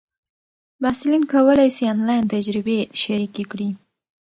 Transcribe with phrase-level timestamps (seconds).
[0.81, 3.69] محصلین کولای سي آنلاین تجربې شریکې کړي.